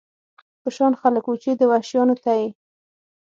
[0.61, 2.47] په شان خلک و، چې دې وحشیانو ته یې.